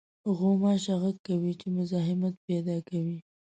[0.37, 3.17] غوماشه غږ کوي چې مزاحمت پېدا کوي.